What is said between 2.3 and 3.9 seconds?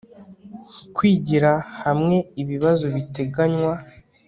ibibazo biteganywa